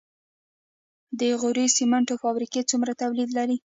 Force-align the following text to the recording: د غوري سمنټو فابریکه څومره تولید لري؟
د 1.19 1.21
غوري 1.39 1.65
سمنټو 1.77 2.15
فابریکه 2.23 2.61
څومره 2.69 2.91
تولید 3.01 3.29
لري؟ 3.37 3.57